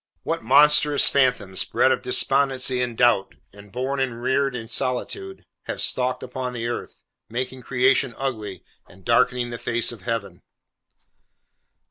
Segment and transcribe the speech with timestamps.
[0.23, 5.79] What monstrous phantoms, bred of despondency and doubt, and born and reared in solitude, have
[5.79, 10.41] stalked upon the earth, making creation ugly, and darkening the face of Heaven!